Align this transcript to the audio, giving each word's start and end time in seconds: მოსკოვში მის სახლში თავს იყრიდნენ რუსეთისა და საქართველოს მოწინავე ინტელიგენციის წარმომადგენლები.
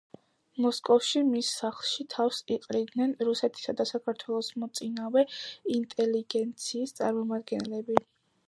მოსკოვში 0.65 1.19
მის 1.25 1.49
სახლში 1.57 2.05
თავს 2.13 2.39
იყრიდნენ 2.55 3.13
რუსეთისა 3.29 3.77
და 3.83 3.87
საქართველოს 3.91 4.51
მოწინავე 4.65 5.25
ინტელიგენციის 5.77 6.99
წარმომადგენლები. 7.03 8.03